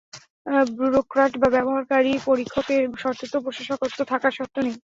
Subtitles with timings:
[0.75, 4.75] Bureaucrat বা ব্যবহারকারী পরীক্ষকের শর্তে তো প্রশাসকত্ব থাকার শর্ত নেই!